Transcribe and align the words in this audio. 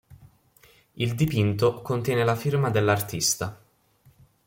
Il 0.95 1.13
dipinto 1.13 1.83
contiene 1.83 2.23
la 2.23 2.35
firma 2.35 2.71
dell'artista. 2.71 3.55